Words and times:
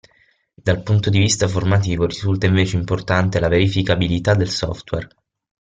Dal 0.63 0.81
punto 0.81 1.11
di 1.11 1.19
vista 1.19 1.47
formativo 1.47 2.07
risulta 2.07 2.47
invece 2.47 2.75
importante 2.75 3.39
la 3.39 3.49
verificabilità 3.49 4.33
del 4.33 4.49
software. 4.49 5.07